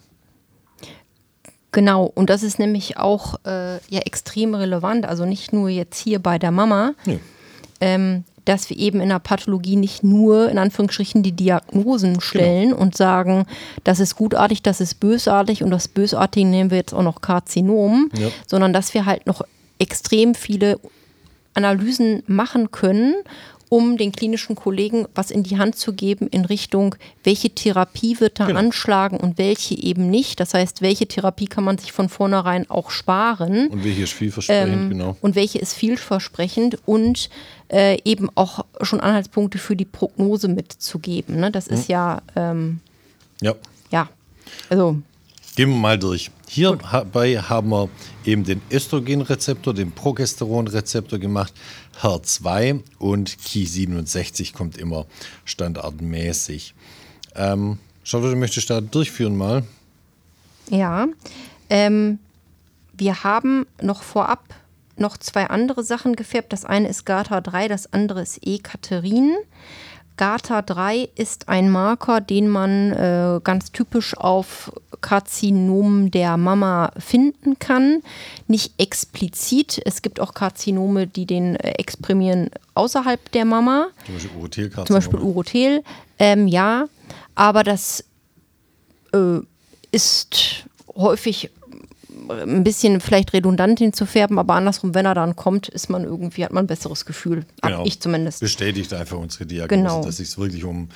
Genau, 1.71 2.11
und 2.15 2.29
das 2.29 2.41
ist 2.43 2.57
nämlich 2.59 2.97
auch 2.97 3.35
äh, 3.45 3.75
ja 3.89 3.99
extrem 4.05 4.55
relevant, 4.55 5.05
also 5.05 5.25
nicht 5.25 5.53
nur 5.53 5.69
jetzt 5.69 5.99
hier 5.99 6.19
bei 6.19 6.39
der 6.39 6.51
Mama, 6.51 6.93
Nee. 7.05 7.19
ähm, 7.79 8.23
dass 8.45 8.69
wir 8.71 8.77
eben 8.77 8.99
in 8.99 9.09
der 9.09 9.19
Pathologie 9.19 9.75
nicht 9.75 10.03
nur 10.03 10.49
in 10.49 10.57
Anführungsstrichen 10.57 11.21
die 11.21 11.33
Diagnosen 11.33 12.19
stellen 12.21 12.73
und 12.73 12.97
sagen, 12.97 13.45
das 13.83 13.99
ist 13.99 14.15
gutartig, 14.15 14.63
das 14.63 14.81
ist 14.81 14.95
bösartig 14.99 15.61
und 15.63 15.69
das 15.69 15.88
Bösartige 15.88 16.47
nehmen 16.47 16.71
wir 16.71 16.77
jetzt 16.79 16.93
auch 16.93 17.03
noch 17.03 17.21
Karzinom, 17.21 18.09
Ja. 18.17 18.29
sondern 18.47 18.73
dass 18.73 18.95
wir 18.95 19.05
halt 19.05 19.27
noch 19.27 19.43
extrem 19.77 20.33
viele 20.33 20.79
Analysen 21.53 22.23
machen 22.25 22.71
können, 22.71 23.15
um 23.69 23.97
den 23.97 24.11
klinischen 24.11 24.55
Kollegen 24.55 25.07
was 25.13 25.29
in 25.29 25.43
die 25.43 25.57
Hand 25.59 25.75
zu 25.75 25.93
geben 25.93 26.27
in 26.27 26.45
Richtung, 26.45 26.95
welche 27.23 27.51
Therapie 27.51 28.19
wird 28.19 28.39
da 28.39 28.47
Genau. 28.47 28.59
anschlagen 28.59 29.17
und 29.17 29.38
welche 29.38 29.75
eben 29.75 30.09
nicht. 30.09 30.39
Das 30.39 30.53
heißt, 30.55 30.81
welche 30.81 31.07
Therapie 31.07 31.45
kann 31.45 31.63
man 31.63 31.77
sich 31.77 31.91
von 31.91 32.09
vornherein 32.09 32.69
auch 32.69 32.89
sparen 32.89 33.67
Und 33.67 33.83
welche 33.83 34.03
ist 34.03 34.13
vielversprechend, 34.13 34.73
ähm, 34.73 34.89
genau. 34.89 35.17
und 35.21 35.35
welche 35.35 35.59
ist 35.59 35.73
vielversprechend 35.73 36.79
und 36.88 37.29
äh, 37.71 37.99
eben 38.03 38.29
auch 38.33 38.65
schon 38.81 38.99
Anhaltspunkte 38.99 39.59
für 39.59 39.75
die 39.75 39.85
Prognose 39.85 40.47
mitzugeben. 40.47 41.39
Ne? 41.39 41.51
Das 41.51 41.67
ist 41.67 41.88
ja, 41.89 42.21
ähm, 42.35 42.79
Ja. 43.41 43.53
ja, 43.91 44.09
also 44.69 44.97
Gehen 45.59 45.71
wir 45.71 45.75
mal 45.75 45.99
durch. 45.99 46.31
Hierbei 46.47 47.37
haben 47.37 47.71
wir 47.71 47.89
eben 48.23 48.45
den 48.45 48.61
Östrogenrezeptor, 48.71 49.73
den 49.73 49.91
Progesteronrezeptor 49.91 51.19
gemacht, 51.19 51.53
HER2 52.01 52.81
und 52.97 53.29
Ki67 53.29 54.53
kommt 54.53 54.77
immer 54.77 55.05
standardmäßig. 55.43 56.75
Ähm, 57.35 57.77
Charlotte, 58.05 58.37
möchtest 58.37 58.69
du 58.69 58.75
da 58.75 58.79
durchführen 58.79 59.35
mal? 59.35 59.63
Ja, 60.69 61.09
ähm, 61.69 62.19
wir 62.93 63.25
haben 63.25 63.67
noch 63.81 64.01
vorab 64.01 64.45
noch 64.95 65.17
zwei 65.17 65.49
andere 65.49 65.83
Sachen 65.83 66.15
gefärbt. 66.15 66.53
Das 66.53 66.63
eine 66.63 66.87
ist 66.87 67.05
Gata 67.05 67.41
3, 67.41 67.67
das 67.67 67.91
andere 67.91 68.21
ist 68.21 68.39
Ekaterin. 68.47 69.35
Gata 70.15 70.61
3 70.61 71.09
ist 71.15 71.47
ein 71.47 71.69
Marker, 71.69 72.21
den 72.21 72.47
man 72.47 72.91
äh, 72.91 73.39
ganz 73.41 73.73
typisch 73.73 74.15
auf 74.17 74.71
Karzinomen 75.01 76.11
der 76.11 76.37
Mama 76.37 76.91
finden 76.97 77.59
kann. 77.59 78.01
Nicht 78.47 78.73
explizit. 78.77 79.81
Es 79.85 80.01
gibt 80.01 80.19
auch 80.19 80.33
Karzinome, 80.33 81.07
die 81.07 81.25
den 81.25 81.55
äh, 81.55 81.71
exprimieren 81.77 82.49
außerhalb 82.73 83.31
der 83.31 83.45
Mama. 83.45 83.87
Zum 84.05 84.15
Beispiel 84.15 84.31
Urothelkarzinom. 84.37 84.85
Zum 84.87 84.95
Beispiel 84.95 85.19
Urothel, 85.19 85.83
ähm, 86.19 86.47
ja, 86.47 86.85
aber 87.35 87.63
das 87.63 88.03
äh, 89.13 89.39
ist 89.91 90.65
häufig 90.95 91.49
ein 92.29 92.63
bisschen 92.63 93.01
vielleicht 93.01 93.33
redundant 93.33 93.79
hinzufärben, 93.79 94.37
aber 94.37 94.53
andersrum, 94.53 94.93
wenn 94.93 95.05
er 95.05 95.15
dann 95.15 95.35
kommt, 95.35 95.67
ist 95.69 95.89
man 95.89 96.03
irgendwie, 96.03 96.43
hat 96.45 96.51
man 96.53 96.65
ein 96.65 96.67
besseres 96.67 97.05
Gefühl. 97.05 97.45
Genau. 97.61 97.85
Ich 97.85 97.99
zumindest. 98.01 98.41
Bestätigt 98.41 98.93
einfach 98.93 99.17
unsere 99.17 99.45
Diagnose, 99.47 99.81
Genau. 99.81 99.97
dass 100.03 100.19
es 100.19 100.29
sich 100.31 100.37
wirklich 100.37 100.63
um, 100.63 100.89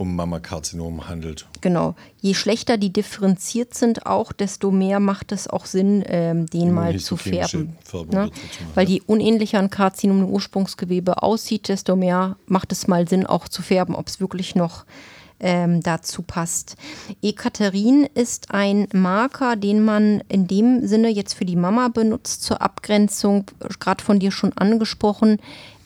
um 0.00 0.16
Mammakarzinom 0.16 1.08
handelt. 1.08 1.46
Genau. 1.60 1.94
Je 2.20 2.32
schlechter 2.32 2.78
die 2.78 2.90
differenziert 2.90 3.74
sind 3.74 4.06
auch, 4.06 4.32
desto 4.32 4.70
mehr 4.70 4.98
macht 4.98 5.30
es 5.30 5.46
auch 5.46 5.66
Sinn, 5.66 6.02
ähm, 6.06 6.46
den 6.46 6.72
mal 6.72 6.98
zu 6.98 7.18
färben. 7.18 7.76
Ne? 8.10 8.30
Weil 8.74 8.88
je 8.88 9.02
unähnlicher 9.06 9.58
ein 9.58 9.68
Karzinom 9.68 10.22
im 10.22 10.30
Ursprungsgewebe 10.30 11.22
aussieht, 11.22 11.68
desto 11.68 11.96
mehr 11.96 12.36
macht 12.46 12.72
es 12.72 12.88
mal 12.88 13.06
Sinn, 13.08 13.26
auch 13.26 13.46
zu 13.46 13.60
färben, 13.60 13.94
ob 13.94 14.08
es 14.08 14.20
wirklich 14.20 14.54
noch 14.54 14.86
ähm, 15.38 15.82
dazu 15.82 16.22
passt. 16.22 16.76
Ekaterin 17.22 18.08
ist 18.14 18.52
ein 18.52 18.88
Marker, 18.94 19.56
den 19.56 19.84
man 19.84 20.22
in 20.28 20.46
dem 20.46 20.86
Sinne 20.86 21.10
jetzt 21.10 21.34
für 21.34 21.44
die 21.44 21.56
Mama 21.56 21.88
benutzt, 21.88 22.42
zur 22.42 22.62
Abgrenzung, 22.62 23.44
gerade 23.78 24.02
von 24.02 24.18
dir 24.18 24.30
schon 24.30 24.52
angesprochen, 24.54 25.38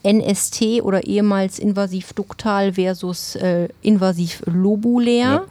NST 0.04 0.82
oder 0.82 1.04
ehemals 1.04 1.58
invasiv-duktal 1.58 2.74
versus 2.74 3.34
äh, 3.36 3.68
invasiv-lobulär, 3.82 5.24
Ja. 5.24 5.44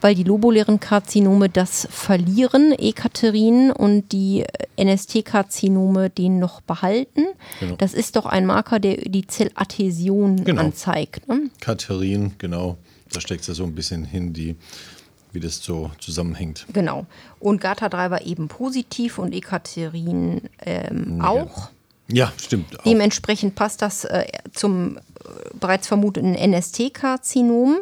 weil 0.00 0.14
die 0.14 0.24
lobulären 0.24 0.80
Karzinome 0.80 1.48
das 1.48 1.86
verlieren, 1.90 2.72
Ekaterin, 2.72 3.70
und 3.70 4.10
die 4.12 4.42
äh, 4.76 4.84
NST-Karzinome 4.84 6.10
den 6.10 6.38
noch 6.38 6.60
behalten. 6.62 7.24
Genau. 7.60 7.76
Das 7.76 7.94
ist 7.94 8.16
doch 8.16 8.26
ein 8.26 8.46
Marker, 8.46 8.80
der 8.80 8.96
die 8.96 9.26
Zelladhäsion 9.26 10.44
Genau. 10.44 10.62
anzeigt. 10.62 11.28
Ne? 11.28 11.50
Katherin, 11.60 12.32
genau. 12.38 12.76
Da 13.12 13.20
steckt 13.20 13.42
es 13.42 13.46
ja 13.48 13.54
so 13.54 13.64
ein 13.64 13.74
bisschen 13.74 14.04
hin, 14.04 14.32
die, 14.32 14.56
wie 15.32 15.40
das 15.40 15.58
so 15.62 15.90
zusammenhängt. 16.00 16.66
Genau. 16.72 17.04
Und 17.40 17.60
Gata 17.60 17.88
3 17.90 18.10
war 18.10 18.22
eben 18.24 18.48
positiv 18.48 19.18
und 19.18 19.34
Ekaterin 19.34 20.42
ähm, 20.64 21.20
auch. 21.20 21.68
Ja, 22.12 22.32
stimmt. 22.36 22.78
Auch. 22.78 22.84
Dementsprechend 22.84 23.54
passt 23.54 23.82
das 23.82 24.04
äh, 24.04 24.24
zum 24.52 24.96
äh, 24.96 25.00
bereits 25.58 25.88
vermuteten 25.88 26.34
NST-Karzinom. 26.34 27.78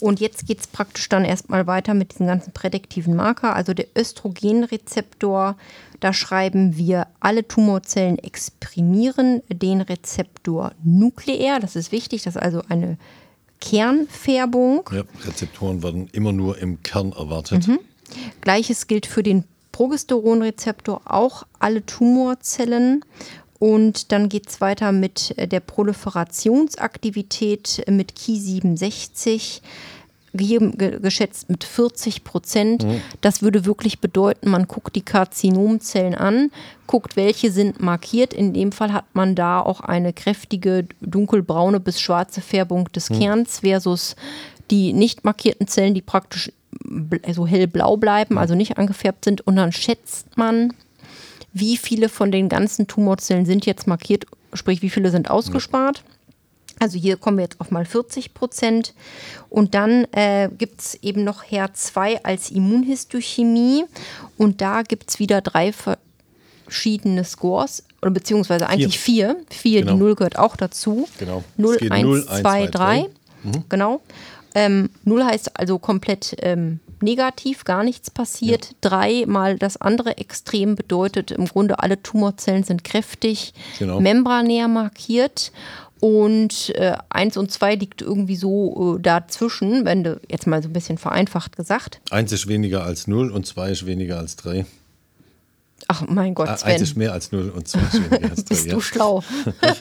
Und 0.00 0.20
jetzt 0.20 0.46
geht 0.46 0.60
es 0.60 0.66
praktisch 0.66 1.08
dann 1.08 1.24
erstmal 1.24 1.66
weiter 1.66 1.94
mit 1.94 2.12
diesen 2.12 2.26
ganzen 2.26 2.52
prädiktiven 2.52 3.16
Marker. 3.16 3.56
Also 3.56 3.74
der 3.74 3.86
Östrogenrezeptor, 3.96 5.56
da 6.00 6.12
schreiben 6.12 6.76
wir, 6.76 7.06
alle 7.20 7.46
Tumorzellen 7.46 8.18
exprimieren 8.18 9.42
den 9.48 9.80
Rezeptor 9.80 10.72
nukleär. 10.82 11.58
Das 11.60 11.76
ist 11.76 11.92
wichtig, 11.92 12.22
das 12.22 12.36
ist 12.36 12.42
also 12.42 12.62
eine 12.68 12.98
Kernfärbung. 13.60 14.88
Ja, 14.92 15.02
Rezeptoren 15.24 15.82
werden 15.82 16.08
immer 16.12 16.32
nur 16.32 16.58
im 16.58 16.82
Kern 16.82 17.12
erwartet. 17.12 17.68
Mhm. 17.68 17.78
Gleiches 18.40 18.86
gilt 18.86 19.06
für 19.06 19.22
den 19.22 19.44
Progesteronrezeptor, 19.72 21.02
auch 21.04 21.44
alle 21.58 21.84
Tumorzellen. 21.86 23.04
Und 23.60 24.10
dann 24.10 24.28
geht 24.28 24.48
es 24.48 24.60
weiter 24.60 24.90
mit 24.90 25.34
äh, 25.38 25.46
der 25.46 25.60
Proliferationsaktivität 25.60 27.82
äh, 27.86 27.90
mit 27.90 28.12
Ki67, 28.14 29.60
hier 30.38 30.60
ge- 30.70 31.00
geschätzt 31.00 31.50
mit 31.50 31.64
40 31.64 32.24
Prozent. 32.24 32.86
Das 33.20 33.42
würde 33.42 33.64
wirklich 33.66 33.98
bedeuten, 34.00 34.50
man 34.50 34.66
guckt 34.68 34.94
die 34.96 35.02
Karzinomzellen 35.02 36.14
an, 36.14 36.50
guckt, 36.86 37.16
welche 37.16 37.50
sind 37.50 37.80
markiert. 37.80 38.32
In 38.32 38.52
dem 38.54 38.72
Fall 38.72 38.92
hat 38.92 39.06
man 39.12 39.34
da 39.34 39.60
auch 39.60 39.80
eine 39.80 40.12
kräftige 40.12 40.86
dunkelbraune 41.00 41.80
bis 41.80 42.00
schwarze 42.00 42.40
Färbung 42.40 42.90
des 42.92 43.08
Kerns 43.08 43.60
versus 43.60 44.16
die 44.70 44.92
nicht 44.92 45.24
markierten 45.24 45.66
Zellen, 45.66 45.94
die 45.94 46.02
praktisch 46.02 46.52
so 47.32 47.46
hellblau 47.46 47.96
bleiben, 47.96 48.38
also 48.38 48.54
nicht 48.54 48.78
angefärbt 48.78 49.24
sind. 49.24 49.44
Und 49.46 49.56
dann 49.56 49.72
schätzt 49.72 50.36
man, 50.36 50.72
wie 51.52 51.76
viele 51.76 52.08
von 52.08 52.30
den 52.30 52.48
ganzen 52.48 52.86
Tumorzellen 52.86 53.46
sind 53.46 53.66
jetzt 53.66 53.86
markiert, 53.86 54.24
sprich 54.54 54.82
wie 54.82 54.90
viele 54.90 55.10
sind 55.10 55.30
ausgespart. 55.30 56.02
Also 56.78 56.98
hier 56.98 57.16
kommen 57.18 57.36
wir 57.36 57.44
jetzt 57.44 57.60
auf 57.60 57.70
mal 57.70 57.84
40 57.84 58.32
Prozent. 58.32 58.94
Und 59.50 59.74
dann 59.74 60.04
äh, 60.12 60.48
gibt 60.56 60.80
es 60.80 60.94
eben 61.02 61.24
noch 61.24 61.44
HER2 61.44 62.22
als 62.22 62.50
Immunhistochemie. 62.50 63.84
Und 64.38 64.62
da 64.62 64.82
gibt 64.82 65.10
es 65.10 65.18
wieder 65.18 65.42
drei 65.42 65.72
verschiedene 66.64 67.24
Scores, 67.24 67.84
oder 68.00 68.10
beziehungsweise 68.12 68.66
eigentlich 68.66 68.98
vier. 68.98 69.36
Vier, 69.50 69.80
Genau. 69.80 69.92
die 69.92 69.98
Null 69.98 70.14
gehört 70.14 70.38
auch 70.38 70.56
dazu. 70.56 71.06
Genau. 71.18 71.44
0, 71.58 71.74
Es 71.74 71.80
geht 71.80 71.92
1, 71.92 72.02
0, 72.02 72.24
2, 72.24 72.30
1, 72.32 72.40
2, 72.40 72.66
3. 72.68 73.06
Genau. 73.68 74.00
Ähm, 74.54 74.90
0 75.04 75.24
heißt 75.24 75.58
also 75.58 75.78
komplett 75.78 76.36
ähm, 76.40 76.80
negativ, 77.00 77.64
gar 77.64 77.82
nichts 77.84 78.10
passiert. 78.10 78.74
3 78.82 79.24
mal 79.26 79.56
das 79.58 79.76
andere 79.76 80.18
Extrem 80.18 80.74
bedeutet 80.76 81.30
im 81.30 81.46
Grunde, 81.46 81.78
alle 81.78 82.02
Tumorzellen 82.02 82.64
sind 82.64 82.84
kräftig 82.84 83.54
Genau. 83.78 84.00
membranär 84.00 84.68
markiert. 84.68 85.52
Und 86.00 86.70
äh, 86.76 86.96
1 87.10 87.36
und 87.36 87.50
2 87.52 87.74
liegt 87.74 88.00
irgendwie 88.00 88.36
so 88.36 88.96
äh, 88.96 89.00
dazwischen, 89.02 89.84
wenn 89.84 90.02
du 90.02 90.18
jetzt 90.30 90.46
mal 90.46 90.62
so 90.62 90.68
ein 90.70 90.72
bisschen 90.72 90.96
vereinfacht 90.96 91.56
gesagt. 91.56 92.00
1 92.10 92.32
ist 92.32 92.46
weniger 92.48 92.84
als 92.84 93.06
0 93.06 93.30
und 93.30 93.46
2 93.46 93.70
ist 93.70 93.84
weniger 93.86 94.18
als 94.18 94.36
3. 94.36 94.64
Ach 95.88 96.04
mein 96.08 96.34
Gott, 96.34 96.58
Sven. 96.58 96.72
Eins 96.72 96.82
ist 96.82 96.96
mehr 96.96 97.12
als 97.12 97.32
0 97.32 97.50
und 97.50 97.66
2 97.66 97.78
ist 97.80 98.10
weniger 98.10 98.30
als 98.30 98.44
3. 98.44 98.48
Bist 98.48 98.72
du 98.72 98.80
schlau. 98.80 99.22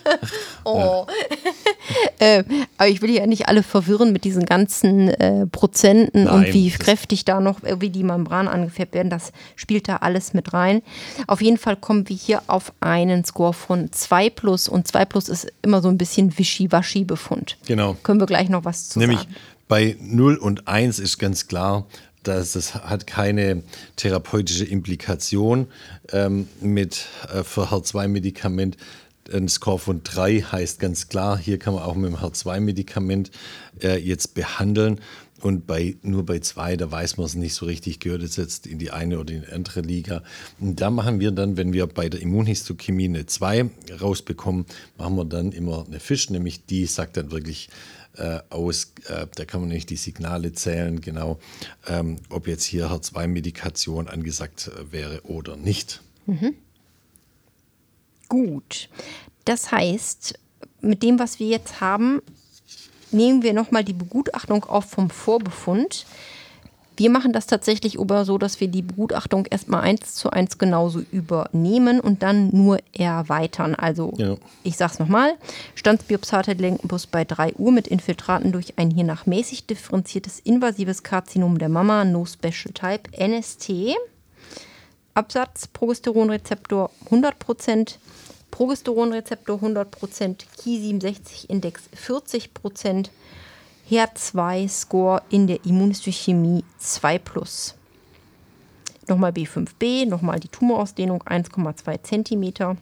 oh. 0.66 1.06
äh, 2.20 2.44
aber 2.78 2.90
ich 2.90 3.02
will 3.02 3.12
ja 3.12 3.28
nicht 3.28 3.48
alle 3.48 3.64
verwirren 3.64 4.12
mit 4.12 4.24
diesen 4.24 4.46
ganzen 4.46 5.10
äh, 5.10 5.46
Prozenten 5.48 6.26
Nein, 6.26 6.34
und 6.34 6.54
wie 6.54 6.70
kräftig 6.72 7.26
da 7.26 7.40
noch, 7.40 7.64
äh, 7.64 7.80
wie 7.82 7.90
die 7.90 8.04
Membran 8.04 8.48
angefärbt 8.48 8.94
werden. 8.94 9.10
Das 9.10 9.32
spielt 9.56 9.88
da 9.88 9.98
alles 9.98 10.34
mit 10.34 10.54
rein. 10.54 10.82
Auf 11.28 11.42
jeden 11.42 11.58
Fall 11.58 11.76
kommen 11.76 12.08
wir 12.10 12.16
hier 12.16 12.42
auf 12.48 12.74
einen 12.80 13.24
Score 13.26 13.54
von 13.54 13.92
2 13.92 14.30
plus 14.30 14.68
und 14.68 14.88
2 14.88 15.06
plus 15.06 15.30
ist 15.30 15.52
immer 15.62 15.82
so 15.82 15.90
ein 15.90 15.98
bisschen 15.98 16.38
Wischiwaschi-Befund. 16.38 17.58
Genau. 17.68 17.96
Können 18.04 18.20
wir 18.20 18.28
gleich 18.28 18.50
noch 18.50 18.66
was 18.66 18.90
zu 18.90 19.00
Nämlich 19.00 19.20
sagen. 19.20 19.36
bei 19.68 19.96
0 20.00 20.38
und 20.38 20.68
1 20.68 21.00
ist 21.00 21.20
ganz 21.20 21.48
klar, 21.48 21.86
dass 22.30 22.54
das 22.54 22.76
hat 22.76 23.08
keine 23.08 23.64
therapeutische 23.96 24.66
Implikation 24.66 25.68
ähm, 26.12 26.48
mit 26.62 27.06
äh, 27.34 27.44
für 27.44 27.72
HER2-Medikament. 27.72 28.78
Ein 29.32 29.48
Score 29.48 29.78
von 29.78 30.04
3 30.04 30.42
heißt 30.42 30.80
ganz 30.80 31.08
klar, 31.08 31.38
hier 31.38 31.60
kann 31.60 31.74
man 31.74 31.84
auch 31.84 31.96
mit 31.96 32.12
dem 32.12 32.18
HER2-Medikament 32.18 33.32
äh, 33.82 33.98
jetzt 33.98 34.34
behandeln. 34.34 35.00
Und 35.42 35.68
bei, 35.68 35.96
nur 36.02 36.26
bei 36.26 36.40
zwei, 36.40 36.76
da 36.76 36.92
weiß 36.92 37.18
man 37.18 37.26
es 37.26 37.36
nicht 37.36 37.54
so 37.54 37.66
richtig, 37.66 38.00
gehört 38.00 38.24
es 38.24 38.36
jetzt 38.36 38.68
in 38.68 38.78
die 38.78 38.92
eine 38.92 39.20
oder 39.20 39.34
in 39.34 39.42
die 39.44 39.52
andere 39.54 39.82
Liga. 39.82 40.22
Und 40.60 40.82
da 40.82 40.90
machen 40.90 41.20
wir 41.20 41.32
dann, 41.32 41.56
wenn 41.56 41.72
wir 41.72 41.88
bei 41.88 42.10
der 42.10 42.22
Immunhistochemie 42.22 43.06
eine 43.06 43.26
2 43.26 43.70
rausbekommen, 44.02 44.66
machen 44.98 45.16
wir 45.16 45.26
dann 45.26 45.52
immer 45.54 45.86
eine 45.88 46.00
Fisch, 46.00 46.30
nämlich 46.30 46.66
die 46.66 46.86
sagt 46.86 47.16
dann 47.18 47.32
wirklich 47.32 47.70
äh, 48.16 48.40
aus, 48.50 48.94
äh, 49.08 49.28
da 49.36 49.46
kann 49.46 49.62
man 49.62 49.70
nicht 49.70 49.90
die 49.90 49.96
Signale 49.96 50.54
zählen, 50.54 51.02
genau, 51.02 51.40
ähm, 51.88 52.18
ob 52.30 52.48
jetzt 52.48 52.64
hier 52.64 52.90
HER2-Medikation 52.90 54.08
angesagt 54.08 54.68
äh, 54.68 54.92
wäre 54.92 55.22
oder 55.24 55.56
nicht. 55.56 56.02
Gut. 58.28 58.90
Das 59.46 59.72
heißt, 59.72 60.38
mit 60.82 61.02
dem, 61.04 61.20
was 61.20 61.40
wir 61.40 61.48
jetzt 61.48 61.82
haben, 61.82 62.22
nehmen 63.12 63.42
wir 63.42 63.54
nochmal 63.54 63.84
die 63.84 63.94
Begutachtung 63.94 64.64
auf 64.66 64.86
vom 64.86 65.10
Vorbefund. 65.10 66.06
Wir 67.00 67.10
machen 67.10 67.32
das 67.32 67.48
tatsächlich 67.48 67.98
aber 67.98 68.26
so, 68.26 68.38
dass 68.38 68.60
wir 68.60 68.68
die 68.68 68.82
Begutachtung 68.82 69.46
erstmal 69.46 69.84
eins 69.84 70.16
zu 70.16 70.32
eins 70.32 70.58
genauso 70.58 71.00
übernehmen 71.00 72.02
und 72.02 72.24
dann 72.24 72.50
nur 72.52 72.80
erweitern. 72.92 73.74
Also, 73.74 74.14
Ja. 74.18 74.36
ich 74.64 74.76
sag's 74.76 75.00
nochmal: 75.00 75.32
Standsbiopsate 75.76 76.52
Lenkenbus 76.52 77.08
bei 77.08 77.24
3 77.24 77.54
Uhr 77.54 77.72
mit 77.72 77.88
Infiltraten 77.88 78.52
durch 78.52 78.74
ein 78.78 78.92
hiernach 78.92 79.26
mäßig 79.26 79.66
differenziertes 79.66 80.42
invasives 80.42 81.02
Karzinom 81.02 81.58
der 81.58 81.70
Mama, 81.70 82.04
No 82.04 82.26
Special 82.26 82.74
Type, 82.74 83.10
NST. 83.18 83.96
Absatz, 85.14 85.68
Progesteronrezeptor 85.68 86.92
100%, 87.10 87.96
Progesteronrezeptor 88.52 89.58
100%, 89.62 90.36
Ki67-Index 90.62 91.82
40%, 91.96 93.08
HER2-Score 93.90 95.24
in 95.30 95.48
der 95.48 95.66
Immunhistochemie 95.66 96.64
2+. 96.82 97.74
Nochmal 99.08 99.32
B5b, 99.32 100.06
nochmal 100.08 100.40
die 100.40 100.48
Tumorausdehnung 100.50 101.24
1,2 101.24 102.04
cm. 102.04 102.78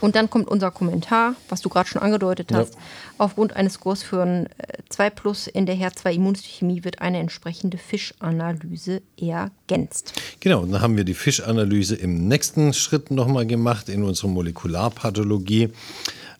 Und 0.00 0.16
dann 0.16 0.30
kommt 0.30 0.48
unser 0.48 0.70
Kommentar, 0.70 1.34
was 1.50 1.60
du 1.60 1.68
gerade 1.68 1.88
schon 1.88 2.00
angedeutet 2.00 2.52
hast. 2.54 2.78
Aufgrund 3.18 3.54
eines 3.54 3.74
Scores 3.74 4.02
für 4.02 4.22
ein 4.22 4.46
äh, 4.46 4.78
2 4.88 5.10
Plus 5.10 5.46
in 5.46 5.66
der 5.66 5.76
HER2-Immunhistochemie 5.76 6.84
wird 6.84 7.02
eine 7.02 7.18
entsprechende 7.18 7.76
Fischanalyse 7.76 9.02
ergänzt. 9.18 10.14
Genau, 10.40 10.62
und 10.62 10.72
dann 10.72 10.80
haben 10.80 10.96
wir 10.96 11.04
die 11.04 11.12
Fischanalyse 11.12 11.96
im 11.96 12.28
nächsten 12.28 12.72
Schritt 12.72 13.10
nochmal 13.10 13.46
gemacht 13.46 13.90
in 13.90 14.02
unserer 14.02 14.28
Molekularpathologie. 14.28 15.68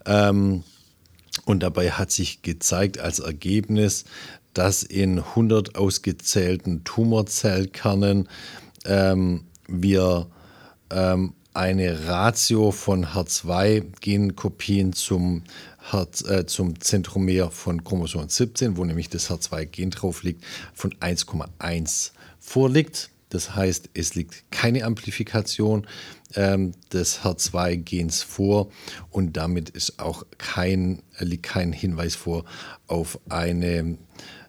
Ähm, 0.06 0.64
und 1.44 1.62
dabei 1.62 1.90
hat 1.90 2.11
sich 2.11 2.42
gezeigt 2.42 2.99
als 2.99 3.18
Ergebnis, 3.18 4.04
dass 4.54 4.82
in 4.82 5.18
100 5.18 5.76
ausgezählten 5.76 6.85
Tumorzellkernen 6.85 8.28
ähm, 8.84 9.45
wir 9.69 10.26
ähm, 10.91 11.34
eine 11.54 12.06
Ratio 12.06 12.71
von 12.71 13.06
HER2-Genkopien 13.06 14.93
zum, 14.93 15.43
Her- 15.91 16.06
äh, 16.28 16.47
zum 16.47 16.80
Zentromer 16.80 17.50
von 17.50 17.82
Chromosom 17.82 18.28
17, 18.28 18.76
wo 18.76 18.84
nämlich 18.84 19.08
das 19.08 19.30
HER2-Gen 19.30 19.91
drauf 19.91 20.23
liegt, 20.23 20.45
von 20.75 20.93
1,1 20.95 22.12
vorliegt. 22.38 23.10
Das 23.30 23.54
heißt, 23.54 23.90
es 23.95 24.14
liegt 24.14 24.50
keine 24.50 24.84
Amplifikation 24.84 25.86
ähm, 26.34 26.73
des 26.93 27.21
HER2-Gens 27.25 28.23
vor 28.23 28.71
und 29.08 29.36
damit 29.36 29.71
ist 29.71 29.99
auch 29.99 30.25
kein, 30.36 31.02
liegt 31.19 31.45
kein 31.45 31.73
Hinweis 31.73 32.14
vor 32.14 32.45
auf 32.86 33.19
eine 33.28 33.97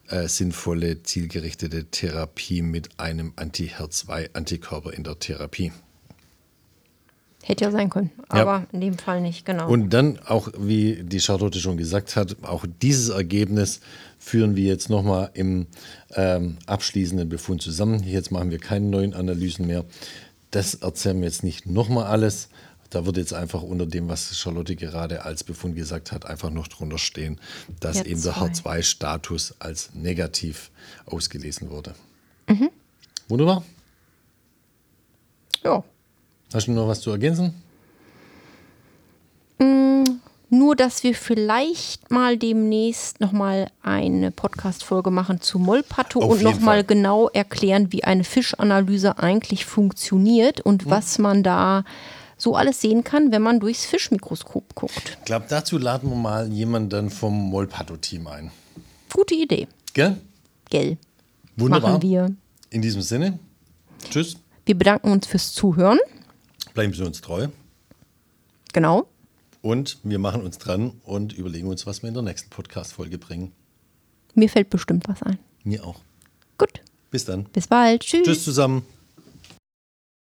äh, 0.10 0.28
sinnvolle, 0.28 1.04
zielgerichtete 1.04 1.86
Therapie 1.86 2.62
mit 2.62 3.00
einem 3.00 3.34
Anti-HER2-Antikörper 3.36 4.92
in 4.92 5.04
der 5.04 5.20
Therapie. 5.20 5.72
Hätte 7.44 7.66
ja 7.66 7.72
sein 7.72 7.90
können, 7.90 8.12
aber 8.30 8.68
in 8.72 8.82
dem 8.82 8.98
Fall 9.00 9.20
nicht, 9.20 9.46
genau. 9.46 9.68
Und 9.68 9.90
dann 9.90 10.20
auch, 10.20 10.50
wie 10.60 11.02
die 11.04 11.20
Charlotte 11.20 11.60
schon 11.60 11.76
gesagt 11.76 12.16
hat, 12.16 12.36
auch 12.44 12.66
dieses 12.82 13.10
Ergebnis 13.10 13.80
führen 14.20 14.56
wir 14.56 14.66
jetzt 14.66 14.90
nochmal 14.90 15.32
im 15.34 15.66
ähm, 16.14 16.58
abschließenden 16.68 17.28
Befund 17.30 17.64
zusammen. 17.64 18.04
Jetzt 18.04 18.32
machen 18.32 18.52
wir 18.52 18.60
keine 18.60 18.86
neuen 18.86 19.16
Analysen 19.16 19.66
mehr. 19.66 19.86
Das 20.52 20.76
erzählen 20.76 21.20
wir 21.20 21.28
jetzt 21.28 21.44
nicht 21.44 21.66
nochmal 21.66 22.06
alles. 22.06 22.50
Da 22.92 23.06
wird 23.06 23.18
jetzt 23.18 23.34
einfach 23.34 23.64
unter 23.64 23.86
dem, 23.88 24.08
was 24.10 24.38
Charlotte 24.38 24.76
gerade 24.76 25.24
als 25.24 25.44
Befund 25.44 25.76
gesagt 25.76 26.12
hat, 26.12 26.26
einfach 26.26 26.52
noch 26.52 26.68
drunter 26.68 26.98
stehen, 27.00 27.40
dass 27.80 27.98
Ja, 27.98 28.06
eben 28.06 28.22
der 28.22 28.34
zwei. 28.54 28.80
H2-Status 28.80 29.56
als 29.60 29.92
negativ 29.96 30.70
ausgelesen 31.06 31.70
wurde. 31.72 31.96
Mhm. 32.48 32.70
Wunderbar. 33.30 33.64
ja. 35.64 35.84
Hast 36.54 36.68
du 36.68 36.72
noch 36.72 36.88
was 36.88 37.02
zu 37.02 37.12
ergänzen? 37.12 37.54
Nur, 40.54 40.76
dass 40.76 41.04
wir 41.04 41.16
vielleicht 41.16 42.12
mal 42.12 42.36
demnächst 42.38 43.22
nochmal 43.22 43.68
eine 43.84 44.32
Podcast-Folge 44.32 45.10
machen 45.10 45.40
zu 45.40 45.60
Molpato 45.60 46.20
Auf 46.22 46.32
und 46.32 46.44
nochmal 46.44 46.84
genau 46.84 47.30
erklären, 47.30 47.94
wie 47.94 48.04
eine 48.04 48.26
Fischanalyse 48.26 49.18
eigentlich 49.18 49.66
funktioniert 49.66 50.60
und 50.60 50.86
Mhm. 50.86 50.90
was 50.90 51.20
man 51.20 51.42
da 51.44 51.86
so 52.38 52.56
alles 52.58 52.82
sehen 52.82 53.06
kann, 53.06 53.32
wenn 53.32 53.42
man 53.42 53.62
durchs 53.62 53.86
Fischmikroskop 53.86 54.76
guckt. 54.76 55.18
Ich 55.20 55.26
glaube, 55.26 55.46
dazu 55.48 55.78
laden 55.78 56.10
wir 56.10 56.18
mal 56.18 56.52
jemanden 56.52 57.10
vom 57.10 57.34
Molpato-Team 57.50 58.28
ein. 58.28 58.52
Gute 59.14 59.36
Idee. 59.36 59.70
Gell? 59.94 60.18
Gell. 60.70 60.98
Wunderbar. 61.56 61.92
Machen 61.92 62.02
wir. 62.02 62.36
In 62.72 62.82
diesem 62.82 63.02
Sinne, 63.02 63.40
tschüss, 64.10 64.36
Wir 64.66 64.78
bedanken 64.78 65.12
uns 65.12 65.28
fürs 65.28 65.54
Zuhören. 65.54 66.00
Bleiben 66.82 66.94
Sie 66.96 67.06
uns 67.06 67.22
treu 67.22 67.48
Genau. 68.74 69.08
und 69.62 70.00
wir 70.04 70.18
machen 70.18 70.42
uns 70.42 70.58
dran 70.58 70.94
und 71.04 71.32
überlegen 71.32 71.68
uns, 71.68 71.86
was 71.86 72.02
wir 72.02 72.08
in 72.08 72.16
der 72.16 72.24
nächsten 72.24 72.50
Podcast-Folge 72.50 73.20
bringen. 73.20 73.52
Mir 74.34 74.50
fällt 74.50 74.72
bestimmt 74.72 75.08
was 75.08 75.22
ein. 75.22 75.38
Mir 75.64 75.86
auch. 75.86 76.00
Gut. 76.58 76.82
Bis 77.12 77.26
dann. 77.26 77.44
Bis 77.46 77.68
bald. 77.68 78.02
Tschüss. 78.02 78.24
Tschüss 78.24 78.44
zusammen. 78.44 78.84